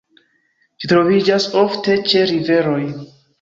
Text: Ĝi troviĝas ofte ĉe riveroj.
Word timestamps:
Ĝi 0.83 0.89
troviĝas 0.93 1.45
ofte 1.65 1.99
ĉe 2.13 2.25
riveroj. 2.33 2.81